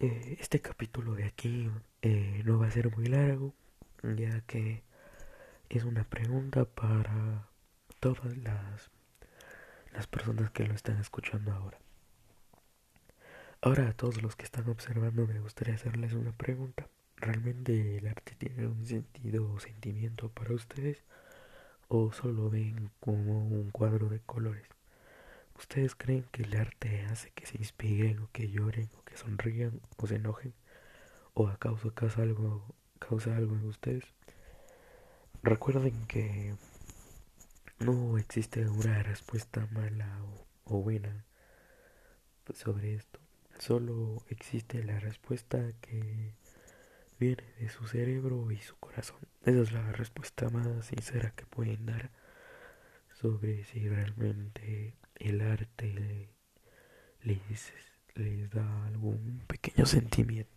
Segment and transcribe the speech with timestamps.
[0.00, 1.70] eh, este capítulo de aquí
[2.02, 3.54] eh, no va a ser muy largo,
[4.02, 4.82] ya que
[5.68, 7.48] es una pregunta para
[8.00, 8.90] todas las,
[9.92, 11.78] las personas que lo están escuchando ahora.
[13.60, 16.88] Ahora a todos los que están observando me gustaría hacerles una pregunta.
[17.16, 21.02] ¿Realmente el arte tiene un sentido o sentimiento para ustedes?
[21.88, 24.68] ¿O solo ven como un cuadro de colores?
[25.58, 29.80] ¿Ustedes creen que el arte hace que se inspiren o que lloren o que sonrían
[29.96, 30.54] o se enojen?
[31.34, 32.64] ¿O acaso causa algo,
[32.98, 34.04] causa algo en ustedes?
[35.42, 36.54] Recuerden que
[37.78, 41.24] no existe una respuesta mala o, o buena
[42.52, 43.20] sobre esto.
[43.58, 46.34] Solo existe la respuesta que
[47.18, 49.20] viene de su cerebro y su corazón.
[49.44, 52.10] Esa es la respuesta más sincera que pueden dar
[53.20, 56.28] sobre si realmente el arte
[57.22, 57.72] les,
[58.50, 60.53] da algún pequeño sentimiento.